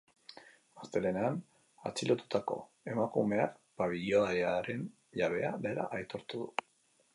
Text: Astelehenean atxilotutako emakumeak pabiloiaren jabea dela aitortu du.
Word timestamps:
Astelehenean 0.83 1.35
atxilotutako 1.89 2.57
emakumeak 2.93 3.55
pabiloiaren 3.83 4.83
jabea 5.23 5.55
dela 5.69 5.89
aitortu 6.01 6.45
du. 6.45 6.53